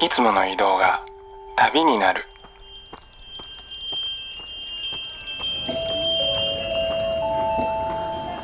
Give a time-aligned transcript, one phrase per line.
[0.00, 1.04] いつもの移動が
[1.56, 2.24] 旅になる。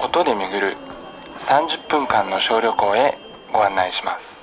[0.01, 0.77] 音で巡る
[1.39, 3.19] 30分間の小旅行へ
[3.53, 4.41] ご案内します。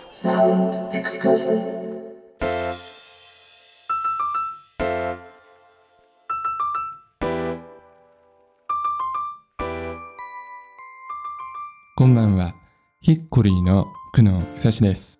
[11.96, 12.54] こんばんは。
[13.00, 15.17] ヒッコリーの久野久志です。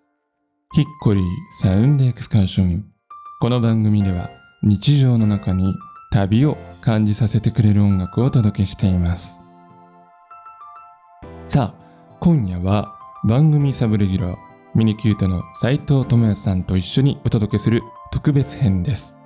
[0.74, 1.24] ヒッコリー
[1.62, 2.84] サウンドエクスカーション。
[3.40, 4.28] この番組では
[4.62, 5.74] 日常の中に
[6.12, 9.34] 旅を感じさせてくれる音楽をお届けしています。
[11.46, 12.94] さあ今夜は
[13.24, 14.36] 番組サブレギュラー
[14.74, 17.82] ミニキュートの斉藤智康さんと一緒にお届けする
[18.12, 19.16] 特別編です。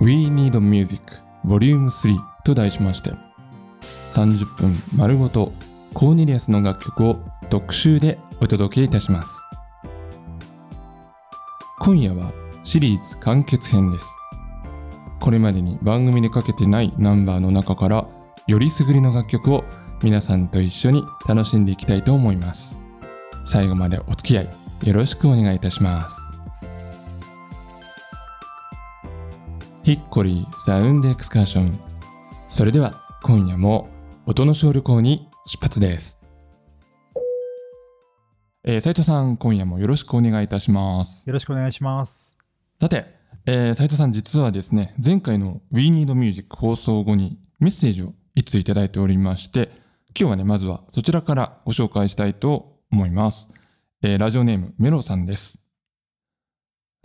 [0.00, 1.00] We Need Music
[1.46, 1.88] Vol.
[1.88, 3.12] 3と題しまして
[4.12, 5.52] 30分丸ごと
[5.94, 9.40] コーネリアスの楽曲を特集でお届けいたします。
[11.82, 12.30] 今夜は
[12.62, 14.06] シリーズ完結編です。
[15.18, 18.06] これまでに番組でかけてないナンバーの中から
[18.46, 19.64] よりすぐりの楽曲を
[20.02, 22.78] 皆さんと一緒に楽しんでいきたいと思います。
[23.46, 24.48] 最後までお付き合い
[24.88, 26.16] よろしくお願いいたします。
[29.82, 31.80] ヒッコリーサウンドエクスカーション
[32.50, 32.92] それでは
[33.22, 33.88] 今夜も
[34.26, 36.19] 音の小旅行に出発です。
[38.62, 41.26] えー、斉藤さん今夜もよろしくお願いいたします。
[41.26, 42.36] よろしくお願いします。
[42.78, 43.06] さて、
[43.46, 49.70] えー、斉藤さん実はですね前回の We Need Music 放送後にメッセージをいついただいておりまして
[50.14, 53.48] 今日はねまずはそちらからご紹介したいと思います、
[54.02, 55.58] えーラジオネームメロさんです。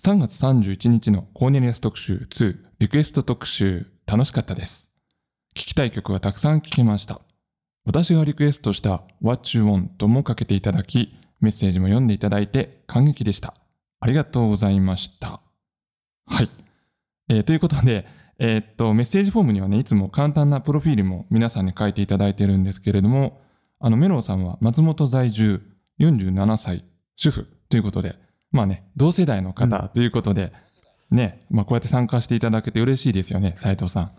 [0.04, 4.90] 3月31日のコーネリアス特集2リクエスト特集楽しかったです。
[5.56, 7.22] 聞きたい曲がたくさん聞けました。
[7.86, 13.54] 私がリクエストした What You Want もかけていただきメッセージも読んでいただいて感激でした
[14.00, 15.42] ありがとうございました
[16.28, 16.50] はい。
[17.30, 18.06] えーということで、
[18.40, 23.42] えーっと、メッセージフォームにはね、いつも簡単なプロフィールも皆さんに書いていただいてるんですけれども、
[23.80, 25.62] あの、メロウさんは松本在住
[26.00, 26.84] 47歳、
[27.16, 28.16] 主婦ということで、
[28.52, 30.52] まあね、同世代の方ということで、
[31.12, 34.12] ね、まあこうやって参加していただけて嬉しいですよね、斉藤さん。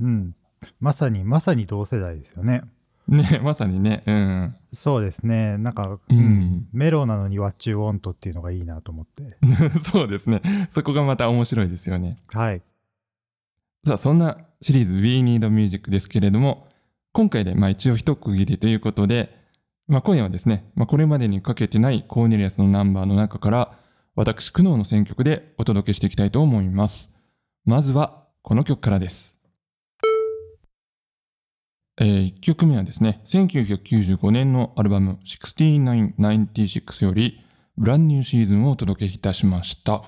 [0.00, 0.36] うん。
[0.78, 2.62] まさに、まさに同世代ですよね。
[3.08, 4.56] ね、まさにね、うん。
[4.72, 5.58] そうですね。
[5.58, 9.36] なんか、ううんん、メロなのに What You Want っていうのがいいなと思って。
[9.90, 10.40] そうですね。
[10.70, 12.18] そこがまた面白いですよね。
[12.28, 12.62] はい。
[13.84, 16.68] さあ、そんなシリーズ We Need Music ですけれども、
[17.12, 19.42] 今回でまあ一応一区切りということで、
[19.88, 23.78] まあ、今夜はですね、まあ、これまでにかけてないコーネリアスのナンバーの中から、
[24.14, 27.10] 私、苦悩の選曲でお届けしていきたいと思います。
[27.64, 29.38] まずは、この曲からです。
[32.04, 37.44] え1曲目はですね、1995年のアルバム6996より、
[37.76, 40.02] ブランニューシーズンをお届けいたしました。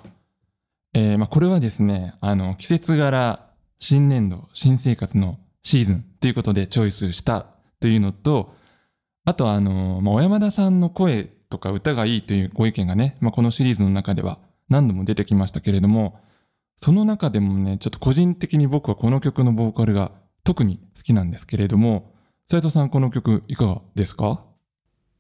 [0.93, 7.47] えーまあ、これはですね、あの、季節柄、新年度、新生活のシーズンということでチョイスした
[7.79, 8.57] というのと、
[9.25, 16.19] あとあの、まあ、小山田さんの声とか歌がいいというご意見がね、まあ、このシリーズの中では何度も出てきましたけれども、
[16.75, 20.11] その中でもね、ちょっと個人的に僕はこの曲のボーカルが
[20.45, 22.13] 特に好きなんですけれども、
[22.47, 24.45] 斉藤さんこの曲いかがですか？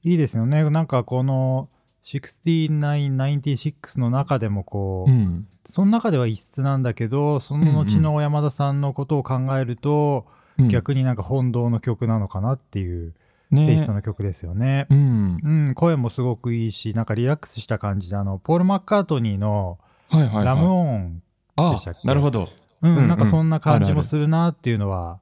[0.03, 0.69] いいですよね。
[0.71, 1.69] なんかこの
[2.05, 5.47] 6996の中でもこう、うん。
[5.67, 10.35] その中では異質なんだけど、その後の山田さんのことを考えると、うん
[10.69, 13.13] 逆になんか本堂の曲なのかなっていう
[13.51, 14.87] ねテイストの曲ですよね。
[14.89, 15.37] うん。
[15.43, 19.79] うん、声もすごくいいし、なんかリラックスした感じで、あの、ポール・マッカートニーの
[20.11, 20.45] はいはい、はい。
[20.45, 21.23] ラムオン、
[21.57, 22.07] あでしたっけ？
[22.07, 22.49] なるほど。
[22.83, 25.21] うん、うんうんなんかそんな感じもするなっていうのは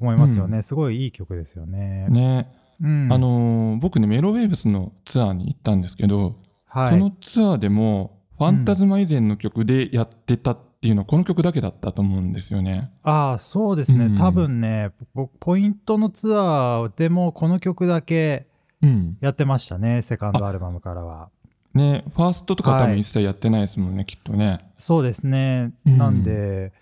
[0.00, 0.62] 思いますよね。
[0.62, 2.06] すごいいい曲ですよね。
[2.08, 2.48] ね。
[2.80, 3.12] うん。
[3.12, 12.90] あのー僕ね、メロウェーブスのツアーに行ったんですけど、はい、そのツアーでも、ファンタズマ以前の曲でやってたっていうのは、この曲だけだったと思うんですよね。
[13.04, 14.06] ああ、そうですね。
[14.06, 18.48] うん多分ね、僕ポイントのツアーでもこの曲だけ
[18.82, 19.16] うん。
[19.20, 20.02] やってましたね。
[20.02, 21.30] セカンドアルバムからは。
[21.74, 24.70] ね、ファーストとか多はい分一切やってないですもんね、きっとね。
[24.76, 25.72] そうですね。
[25.86, 26.72] うんなんで、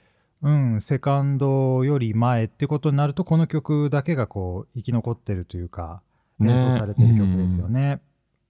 [0.43, 6.03] うん、セカンドより前ってことになると、この曲だけがこう、生き残ってるというか、
[6.39, 6.53] ね。
[6.53, 8.01] 演奏されてる曲ですよね。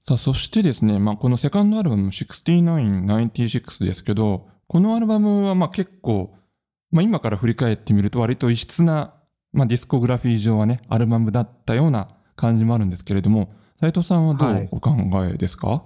[0.08, 6.34] さあ、そしてですね、まあ、このセカンドアルバム6996ですけど、このアルバムはまあ結構、
[6.90, 9.14] まあ、今から振り返ってみると割と異質な、
[9.52, 14.62] まあ、ディスコグラフィー上はね、アルバムだったような感じもあるんですけれども、斉藤さんはどはい。
[14.64, 15.84] うお考えですか、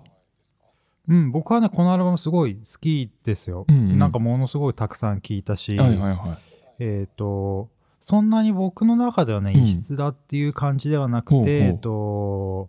[1.09, 3.65] うん、僕はね、このアルバムすごい好きですよ。
[3.69, 6.39] うんうんなんかものすごいたくさん聴いたし、はいはいはい。
[6.81, 7.69] えっ、と、
[8.01, 12.69] そんなに僕の中ではね、うん異質だっていう感じではなくて、ほうほうえっ、と、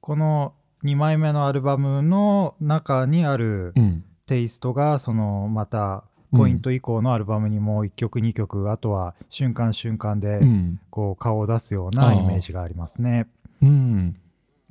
[0.00, 4.04] この2枚目のアルバムの中にあるうん。
[4.26, 10.80] テイストがそのまたポイント以降のアルバムにも1曲2曲あとは瞬間瞬間でうん。
[10.90, 13.26] こう顔を出すようなイメージがありますね。
[13.60, 14.16] うん。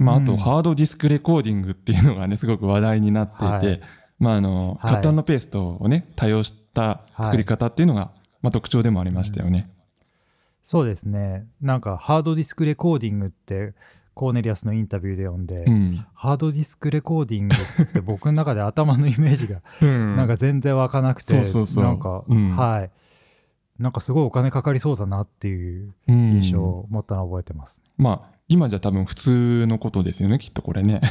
[0.02, 0.38] まあ、あと、うん。
[0.38, 3.82] ハードディスクレコーディングっていうのがね、すごく話題になっていて、はい。
[4.20, 4.92] まあ、あの、はい。
[5.02, 8.12] カットペーストをね、多用した作り方っていうのが、
[8.42, 9.70] まあ、特徴でもありましたよね。
[10.64, 11.46] そうですね。
[11.62, 13.74] なんかハードディスクレコーディングって
[14.14, 16.06] コーネリアスのインタビューで読んで、うん。
[16.14, 20.16] ハードディスクレコーディングって僕の中で頭のイメージがうん。
[20.16, 21.84] なんか全然湧かなくて、そうそうそう。
[21.84, 22.56] なんか、うん。
[22.56, 22.92] はい
[23.82, 27.82] なんかすごいお金かかりそうだなっていううん印象を持ったのを覚えてます。
[27.98, 31.02] まあ、今じゃ多分普通のことですよね、きっとこれね。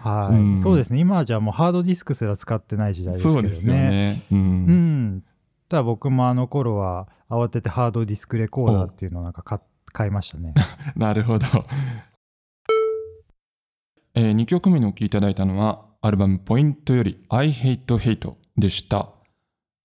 [0.00, 3.40] はい、うんそうですね今はじゃあもうハードディスクすら使ってない時代ですけどね。
[3.42, 4.22] そうですよね。
[4.30, 4.34] う。
[4.34, 4.42] うん
[5.16, 5.24] ん。
[5.68, 9.58] ただ僕もあの頃は慌ててハードディスクレコーダーっていうのをなんか買
[9.92, 10.54] 買いましたね。
[10.96, 11.46] なるほど。
[14.14, 19.13] え2曲目にお聴きいただいたのは、アルバムポイントより I Hate Hate でした。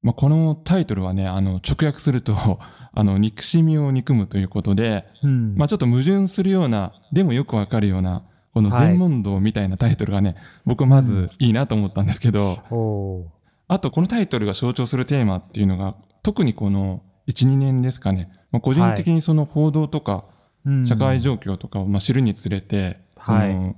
[0.01, 2.35] まあ、このタイトルはね、あの直訳すると、
[2.91, 5.55] あの憎しみを憎むということで、うん。
[5.55, 8.23] まあ、ちょっと矛盾するような、でもよくわかるような、
[8.53, 10.35] この全問答みたいなタイトルがね、
[10.65, 13.25] 僕はまずいいなと思ったんですけど、おー。
[13.67, 20.25] あとこのタイトルが象徴するテーマっていうのが、特にこの1、2年ですかね、まあ、個人的にその報道とか、
[20.65, 20.87] うん。
[20.87, 23.51] 社会状況とかをまあ知るにつれて、はい。
[23.51, 23.75] その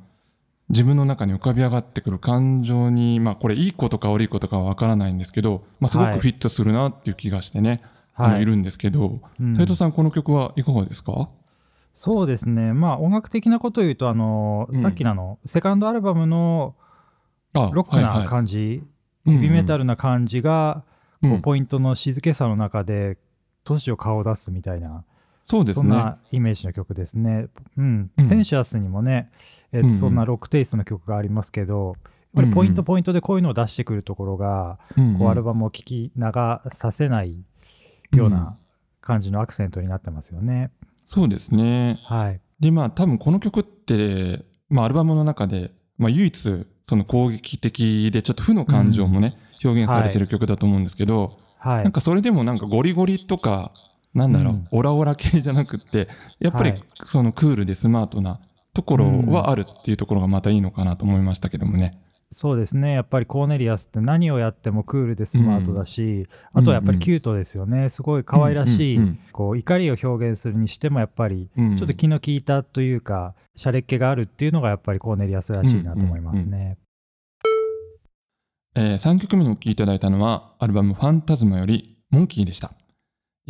[0.71, 6.19] 自分の中に浮かび上がってくる感情に、まあ、これいいことか悪いことかは分からないんですけど、まあ、すごくはい。
[6.19, 7.81] フィットするなっていう気がしてね、
[8.15, 8.41] あのはい。
[8.41, 9.55] いるんですけどうん。
[9.55, 11.29] 斉藤さんこの曲はいかがですか？
[11.93, 12.73] そうですね。
[12.73, 14.81] まあ音楽的なことを言うとあの、うん。
[14.81, 16.75] さっきのあのセカンドアルバムの
[17.53, 18.27] あロックなはいはい。
[18.27, 18.81] 感じ、
[19.25, 20.83] うんヘビメタルな感じが、
[21.21, 21.29] うん。
[21.31, 23.17] こうポイントの静けさの中で
[23.65, 25.03] 突如顔を出すみたいな
[25.51, 25.81] そうですね。
[25.81, 27.47] そんなイメージの曲ですね。
[27.77, 28.09] うん。
[28.17, 28.25] うん。
[28.25, 29.29] センシャスにもね、
[29.73, 29.97] えっとうんうん。
[29.97, 35.17] そんなロックテイストの曲がありますけど、やっぱりポイントポイントでこういうのを出してくるところが、うんうん。
[35.19, 36.31] こうアルバムを聴き流
[36.71, 37.35] させない
[38.13, 38.55] ような
[39.01, 40.71] 感じのアクセントになってますよね。
[41.05, 41.99] そうですね。
[42.05, 42.39] はい。
[42.61, 51.83] でまあ多分この曲って、まあ、アルバムの中で、まあ、唯一その攻撃的でちょっと負の感情もね、表現されてる曲だと思うんですけど、はい。
[51.83, 53.73] なんかそれでもなんかゴリゴリとか、
[54.13, 56.07] なんだろう、うんオラオラ系じゃなくって、
[56.39, 58.39] やっぱりはいそのクールでスマートな
[58.73, 61.99] ところはあるっていうところがまたいいのかなと思いましたけどもね。
[62.33, 62.93] そうですね。
[62.93, 67.89] やっぱりコーネリアスって何をやってもクールでスマートだし、あとはやっぱりキュートですよね。
[67.89, 76.77] すごい可愛らしい、うんうんこう怒りを表現するにしてもやっぱりうんちょっと気の利いたというか、シャレっ気があるっていうのがやっぱりコーネリアスらしいなと思いますね。
[78.75, 82.71] え3曲目にお聴きいただいたのは、アルバムファンタズマよりモンキーでした。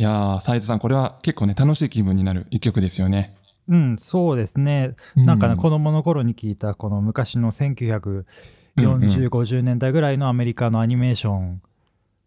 [0.02, 3.36] いやー、斉藤さん、これは結構ね、楽しい気分になる一曲ですよね。
[3.68, 4.96] うん、そうですね。
[5.14, 8.24] なんかね、う子供の頃に聞いたこの昔の1940、
[8.78, 11.62] うんうん50年代ぐらいのアメリカのアニメーション、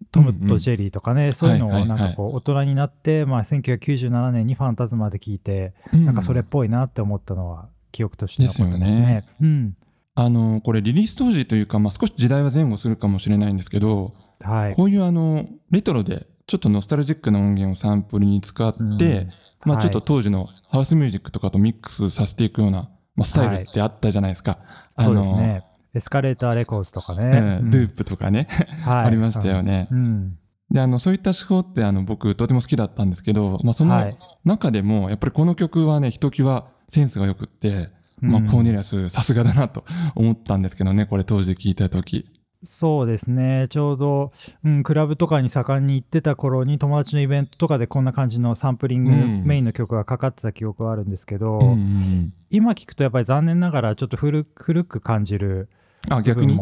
[0.09, 9.25] トムとジェリーとかね、そういうのはいはいはいをなんかこう大人になって、まあ、1997年にファンタズマで聞いて、うんなんかそれっぽいなって思ったのは記憶として残ってますね。
[9.41, 9.75] うん。
[10.17, 14.75] あのこれリリース当時というか、まあ、少し時代は前後するかもしれないんですけど、はい。
[14.75, 19.29] こういうあのレトロでちょっとノスタルジックな音源をサンプルに使って、うん
[19.65, 24.59] まあ、はいちょっと当時のハウスミュージックとかとミックスさせていくような、まあ、スタイルってあったじゃないですか。
[24.99, 25.65] そうですね。
[25.95, 27.59] エスカレーターレコーズとかね。
[27.61, 28.47] うんドゥープとかね、
[28.83, 29.87] はい ありましたよね。
[29.89, 30.37] うん。
[30.69, 34.17] であのそういった手法ってあの僕とても好きだったんですけど、まあ、そのはい。
[34.43, 39.83] 中でもやっぱりこの曲はねひときわセンスがよくって、まあ、うんコーネリアスさすがだなと
[40.15, 42.27] 思ったんですけどねこれ当時聞いた時。
[42.65, 43.67] そうですね。
[43.69, 44.31] ちょうど、
[44.63, 49.43] うん、クラブとかに盛んに行ってた頃に友達のイベントとかでこんな感じのサンプリングうん。
[49.45, 52.33] メインの曲がかかってた記憶はあるんですけど、うんうんうん。
[52.49, 55.69] 今聞くとやっぱり残念ながらちょっと古く古く感じる
[56.09, 56.55] 部あ逆に？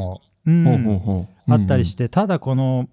[0.45, 2.89] 分も、あったりして、ただこの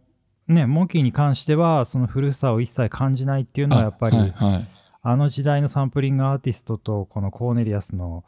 [0.47, 4.55] ねモンキーに関してはその古さを一切感じないっていうのはやっぱりあ,、あはい
[5.03, 5.17] はい。
[5.17, 8.25] の時代のサンプリングアーティストとこのコーネリアスの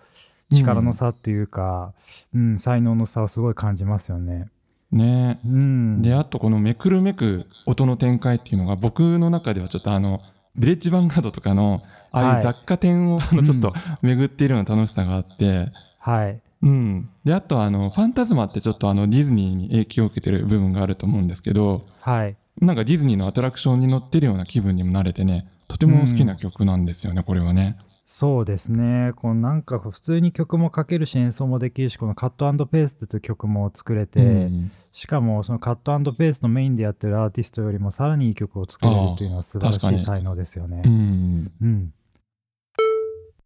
[0.53, 1.95] 力の差っていうか、
[2.35, 4.49] うん才能の差をすごい感じますよね。
[4.93, 5.41] ね。
[5.45, 10.21] うん、であとこのめくるめく音の展開っていうのが僕の中ではちょっとあの
[10.59, 13.73] ヴィレッジヴァンガードとかのああいう雑貨店をあのちょっと
[14.03, 15.69] 巡っているような楽しさがあって、
[15.99, 16.41] はい。
[16.63, 22.37] うん、であとあのファンタズマってちょっとあのディズニーに影響を受けてる部分があると思うんですけどはい。
[22.61, 27.79] なんかディズニーのアトラクションに乗ってるような気分にもなれてねとても好きな曲なんですよね、これはね。
[28.05, 29.13] そうですね。
[29.17, 40.89] このなんか普通に曲も書けるし演奏もできるし、このカットペーストという曲も作れて、うんしかもそのカットペーストメインでやってるアーティストよりもさらにいい曲を作れるっていうのは素晴らしい才能ですよねう。
[40.89, 41.95] んうん。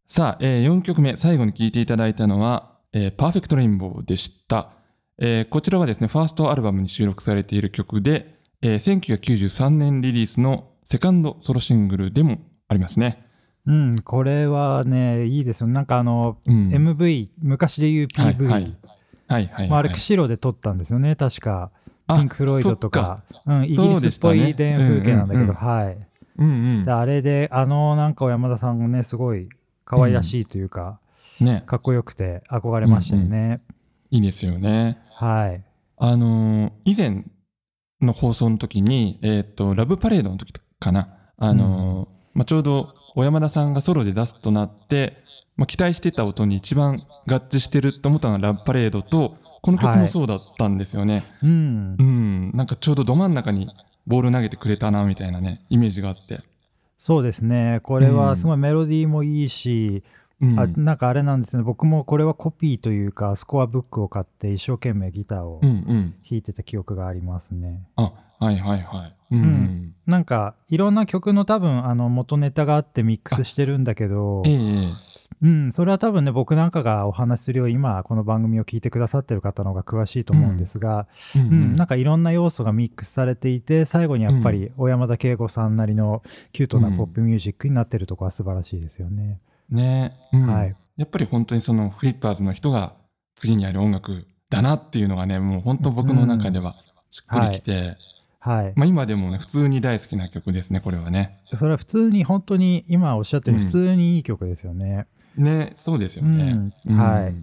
[0.08, 4.70] さあ、え4曲目最後に聴いていただいたのはえー、パーフェクトレインボーでした。
[5.18, 13.25] えーこちらはですね、ファーストアルバムに収録されている曲で、えー1993年リリースのセカンドソロシングルでもありますね。
[13.66, 15.66] うん、これはね、いいですよ。
[15.68, 18.76] なんかあの、うん、MV、昔で言う PV、はいはいはい
[19.28, 19.68] はいはい。
[19.68, 21.70] まあ、あれ、釧路で撮ったんですよね、確か。
[22.06, 25.98] あピンク・フロイドとか、うん、イギリスっぽい田園風景なんだけど、うんうんはい。
[26.38, 26.92] うんうんで。
[26.92, 29.48] あれで、あのなんか小山田さんもね、すごい
[29.84, 31.00] 可愛らしいというか、
[31.40, 33.60] ね、かっこよくて憧れましたよね。
[34.10, 34.98] いいですよね。
[35.12, 35.64] はい。
[35.98, 37.24] あのー以前
[38.00, 41.08] の放送の時に、えっ、と、ラブパレードの時かな。
[41.38, 45.16] あのーまあ、ちょうど小山田さんがソロで出すとなって、
[45.56, 51.24] まあ、期待してた音に一番合致してると思ったのがラブパレードと、この曲もそうだったんですよね。
[51.42, 52.02] うんう。
[52.02, 53.70] ん、なんかちょうどど真ん中に
[54.06, 56.40] ボール投げてくれたな、みたいなね、イメージがあって。
[56.98, 57.80] そうですね。
[57.82, 60.02] これはすごいメロディーもいいし、うん、
[60.42, 61.62] あなんかあれなんですね。
[61.62, 66.14] 僕もこれはコピーというか、スコアブックを買って一生懸命ギターをうんうん。
[66.28, 67.86] 弾いてた記憶がありますね。
[67.96, 69.16] あ、はいはいはい。
[69.32, 89.40] うん、うんなんかいろんな曲の多分あの元ネタがあってミックスしてるんだけどええ、ええうん、それは多分ね僕なんかがお話しするより今この番組を聞いてくださってる方の方が詳しいと思うんですが、うんうんうんなんかいろんな要素がミックスされていて最後にやっぱり小山田圭吾さんなりのキュートなポップミュージックになってるとこは素晴らしいですよね。
[89.70, 90.46] ね、うん。
[90.46, 90.76] はい。
[90.96, 92.94] やっぱり本当にそのフリッパーズの人が
[93.34, 96.76] 次にやる音楽だなっていうのがねもう本当僕の中では
[97.10, 97.96] しっくりきて、
[98.40, 101.40] はい、まあ、今でもね普通に大好きな曲ですねこれはね。
[101.54, 103.68] それは普通に本当に今おっしゃったようにうん。
[103.68, 105.06] 普通にいい曲ですよね。
[105.36, 106.96] ねそうですよね、うん。
[106.96, 107.34] はい。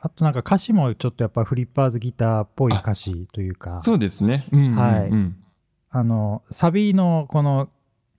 [0.00, 3.80] あとなんか歌詞もちょっとやっぱフリッパーズギターっぽい歌詞というか。
[3.84, 4.44] そうですね。
[4.52, 5.36] うんはいうん。
[5.90, 7.70] あのサビのこの「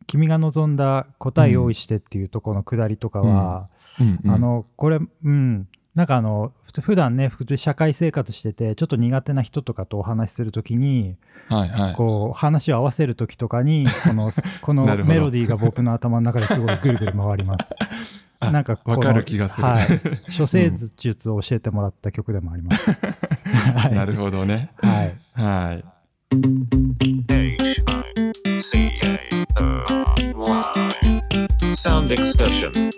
[0.10, 3.70] 君が望んだ答え用意して」っていうところのくだりとかは、
[4.02, 4.20] うん。
[4.24, 4.32] うん。
[4.32, 5.68] あのこれうん。
[5.96, 11.16] なんかあの普段ね普通社会生活しててちょっと苦手な人とかとお話しするときに、
[11.48, 11.96] はいはい。
[11.96, 17.76] こう話を合わせるときとかにこの このメロディーが僕の頭の中ですごいぐるぐる回ります。
[18.42, 19.86] あなんかわかる気がする、はい、
[20.36, 22.92] 処世術を教えてもらった曲でもあります。
[23.76, 24.72] はいなるほどね。
[24.78, 25.16] はい。
[25.34, 25.84] はい
[31.82, 32.92] Sound excursion.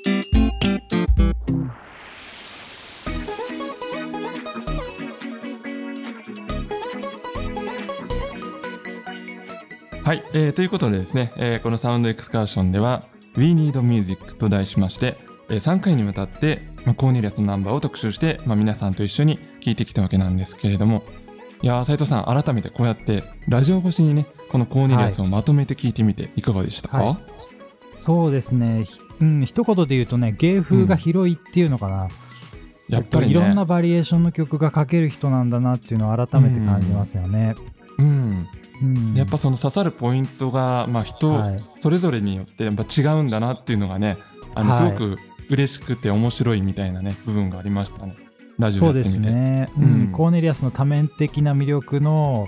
[10.04, 13.04] はい、えーということでですね、えーこのサウンドエクスカーションでは
[13.38, 15.16] We Need Music と題しまして、
[15.52, 21.04] え3回にわたって、まあ、コーネリアスのナンバーを特集して、まあ、皆さんと一緒に聴いてきたわけなんですけれども
[21.62, 27.31] いやー斉藤さん改めてこうやってラジオ越しにねこのコーネリアスをまとめて聴いてみていかがでしたか、はい
[28.04, 32.08] そうですね、ひうん、一言で言うとね芸風が広いっていうのかな、
[32.90, 33.32] やっぱりね。
[33.32, 37.56] いろんなバリエーションの曲が書ける人なんだなっていうのを改めて感じますよね。
[38.00, 38.48] うん、
[38.82, 39.14] うん。
[39.14, 41.64] やっぱその刺さるポイントが、まあ、人はい。
[41.82, 44.18] それぞれによってやっぱ違うんだなっていうのがね
[44.56, 44.88] あのはい。
[44.88, 45.18] すごく
[45.50, 48.16] 嬉しくて面白いみたいなね部分がありましたね。
[48.58, 49.18] ラジオそうです。
[49.20, 50.12] ね、ううんん。
[50.12, 52.48] コーネリアスの多面的な魅力の、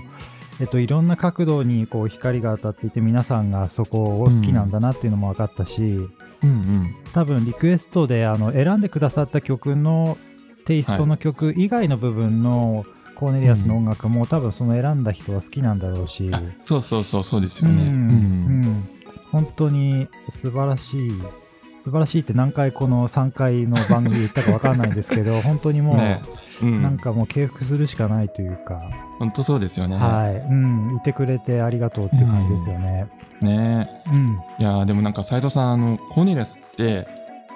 [0.60, 5.98] えっと、いろんな角度にこう光が当たっていて皆さんがそこを好きなんだなっていうのも分かったし、うん
[6.42, 6.94] うん。
[7.12, 10.16] 多分リクエストであの選んでくださった曲の
[10.64, 12.84] テイストの曲以外の部分の
[13.16, 17.76] コーネリアスの音楽も、多分その選んだ人は好きなんだろうし、あそうそうそうそうですうん。
[17.78, 17.90] よね。
[17.90, 18.84] うん。
[19.30, 21.10] 本当に素晴らしい
[21.84, 26.22] 素晴らしいって何回この3回の番組で言ったか分かんないんですけど本当にもう、 ね
[26.62, 28.82] うん、なんかもう敬服するしかないというか、
[29.18, 29.96] 本当そうですよね。
[29.96, 33.06] はい、うん、いてくれてありがとうっていう感じですよね。
[33.40, 33.88] ね。
[34.06, 37.06] うん、いやーでもなんか斉藤さんあのコーネリアスって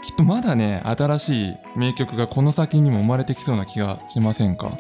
[0.07, 4.79] きっとまだね新しい名曲がこの先にも生まれてきそうな気がしませんか？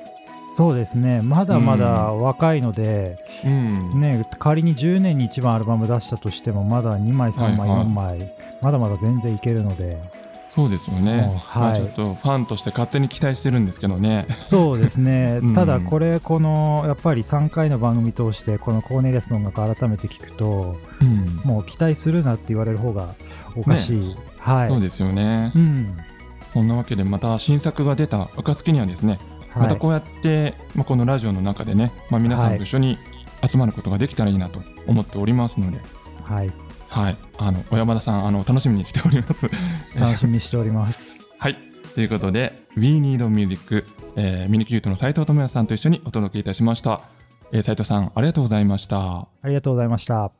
[0.50, 4.00] そうですね、まだまだ若いので、うん。
[4.00, 7.80] ね、仮に10年に1番アルバム出したとしても、まだ2枚、3枚、はいはい。
[7.82, 8.32] 4枚、
[8.62, 9.98] まだまだ全然いけるので、
[10.50, 11.30] そうですよね。
[11.44, 11.76] はい。
[11.76, 14.26] ちょっとファンとして勝手に期待してるんですけどね。
[14.38, 15.40] そうですね。
[15.42, 21.40] うん、ただこれ、このやっぱり3回の番組通して、このコーネリアスの音楽改めて聞くと、うん。
[21.44, 23.14] もう期待するなって言われる方が
[23.56, 24.16] おかしい。
[24.38, 25.52] はい、そうですよね。
[25.54, 25.96] うん。
[26.52, 29.18] そんなわけでまた新作が出た暁にはですね、
[29.50, 32.98] はい、またこうやって、まあ、このラジオの中でね、まあ、皆さんと一緒に
[33.46, 35.78] 集まることができたらいいなと思っておりますので、
[36.24, 36.52] はい、はい、
[36.90, 39.48] はい、あの小山田さんあの楽しみにしております。
[39.98, 41.18] 楽しみにしております。
[41.38, 41.56] はい。
[41.94, 43.84] ということで We Need Music、
[44.16, 47.00] えー、ミニキュートの斉藤智也さんと一緒にお届けいたしました、
[47.50, 49.20] えー、斉藤さんありがとうございました。
[49.20, 50.32] ありがとうございました。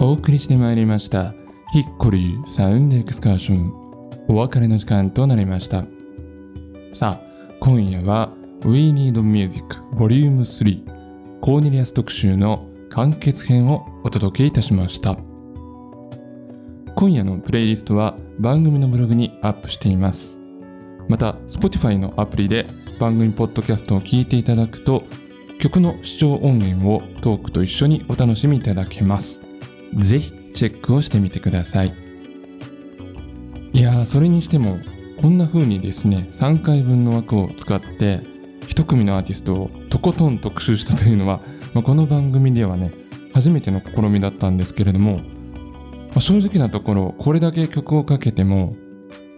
[0.00, 1.34] お送りしてまいりました。
[1.74, 3.72] ヒッコリーサウンドエクスカーション
[4.28, 5.84] お別れの時間となりました。
[6.92, 8.32] さあ今夜は
[8.64, 9.66] We Need Music
[9.96, 10.08] Vol.
[10.40, 15.16] 3コーネリアス特集の完結編をお届けいたしました。
[16.94, 20.38] 今夜のプレイリストは番組のブログにアップしています。
[21.08, 22.66] また Spotify のアプリで
[23.00, 25.02] 番組ポッドキャストを聞いていただくと
[25.58, 29.42] 曲の視聴音源をトークと一緒にお楽しみいただけます。
[29.96, 31.94] ぜひチェックをしてみてください。
[33.72, 34.78] いやそれにしても
[35.20, 38.20] こんな風にですね3回分の枠を使って
[38.68, 41.40] 一組のアーティストをとことん特集したというのは、
[41.72, 42.92] まあ、この番組ではね
[43.32, 45.22] 初めての試みだったんですけれども、ま
[46.16, 48.76] あ、正直なところこれだけ曲をかけても、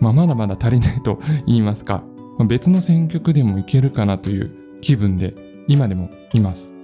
[0.01, 2.05] まあ、まだまだ足りないと 言いますか、
[2.39, 4.51] ま、別の選曲でもいけるかなという
[4.83, 5.35] 気分で
[5.67, 6.75] 今でもいます、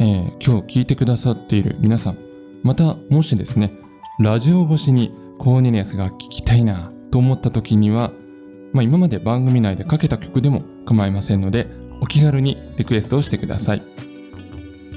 [0.00, 2.18] えー今日聞いてくださっている皆さん
[2.62, 3.72] またもしですね
[4.18, 8.10] ラジオ越しにコーネリアスが聴きたいなと思った時には、
[8.72, 11.68] まあ、今まで番組内でかけた曲でも構いませんので
[12.00, 13.82] お気軽にリクエストをしてください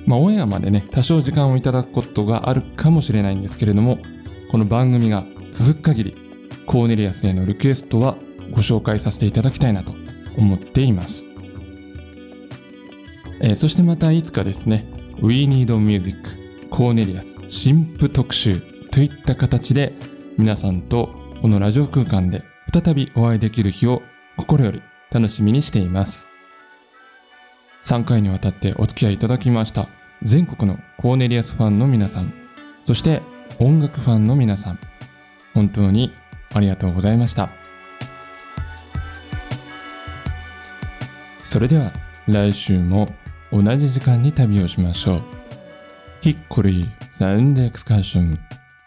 [0.06, 4.00] まあ、オンエアまでね、多少時間をいただくことがあるかもしれないんですけれども、
[4.52, 6.16] この番組が続く限り、
[6.66, 8.18] コーネリアスへのリクエストは
[8.52, 9.94] ご紹介させていただきたいなと
[10.38, 11.26] 思っています。
[13.40, 14.86] えーそしてまたいつかですね、
[15.22, 16.18] We Need Music
[16.70, 19.94] コーネリアス新婦特集といった形で
[20.38, 21.10] 皆さんと
[21.42, 22.44] このラジオ空間で
[22.74, 24.02] 再びお会いできる日を
[24.38, 26.28] 心より楽しみにしています。
[27.84, 29.90] 3回にわたってお付き合いいただきました
[30.24, 32.34] 全国のコーネリアスファンの皆さん
[32.86, 33.22] そして
[33.60, 34.80] 音楽ファンの皆さん
[35.54, 36.14] 本当に
[36.54, 37.50] ありがとうございました
[41.42, 41.92] それでは
[42.28, 43.14] 来週も
[43.54, 45.22] 同じ時間に旅をしましょう。
[46.22, 48.40] ヒッコリーサウンドエクスカーション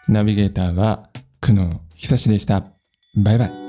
[0.09, 1.07] ナビゲーターは
[1.39, 2.65] 久野久志でした。
[3.15, 3.66] バイバイ。